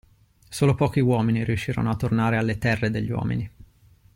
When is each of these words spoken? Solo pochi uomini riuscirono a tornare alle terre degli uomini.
Solo 0.49 0.73
pochi 0.73 0.99
uomini 0.99 1.43
riuscirono 1.43 1.91
a 1.91 1.95
tornare 1.95 2.37
alle 2.37 2.57
terre 2.57 2.89
degli 2.89 3.11
uomini. 3.11 3.51